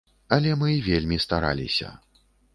[0.37, 1.93] Але мы вельмі стараліся.